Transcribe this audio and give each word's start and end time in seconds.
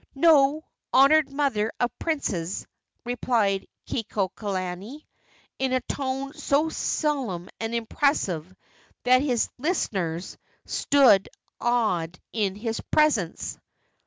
"No, 0.15 0.65
honored 0.91 1.29
mother 1.29 1.71
of 1.79 1.91
princes," 1.99 2.65
replied 3.05 3.67
Kekuaokalani, 3.85 5.05
in 5.59 5.73
a 5.73 5.81
tone 5.81 6.33
so 6.33 6.69
solemn 6.69 7.47
and 7.59 7.75
impressive 7.75 8.51
that 9.03 9.21
his 9.21 9.49
listeners 9.59 10.39
stood 10.65 11.29
awed 11.59 12.19
in 12.33 12.55
his 12.55 12.81
presence. 12.89 13.59